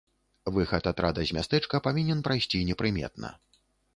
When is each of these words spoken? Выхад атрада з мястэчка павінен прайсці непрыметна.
Выхад 0.53 0.87
атрада 0.91 1.25
з 1.31 1.35
мястэчка 1.37 1.81
павінен 1.87 2.25
прайсці 2.27 2.63
непрыметна. 2.73 3.29